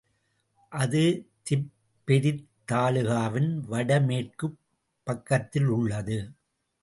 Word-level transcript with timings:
அது 0.71 1.01
திப்பெரரித் 1.49 2.47
தாலுகாவின் 2.71 3.51
வடமேற்குப் 3.69 4.57
பக்கத்திலுள்ளது. 5.07 6.17